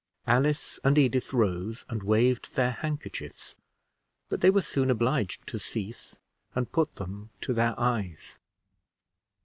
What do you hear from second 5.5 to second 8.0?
cease, and put them to their